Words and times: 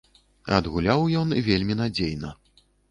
Адгуляў 0.59 1.05
ён 1.21 1.39
вельмі 1.51 1.81
надзейна. 1.81 2.37